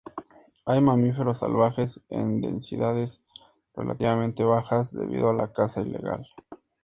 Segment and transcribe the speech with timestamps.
[0.65, 3.21] Hay mamíferos salvajes en densidades
[3.75, 6.27] relativamente bajas debido a la caza ilegal.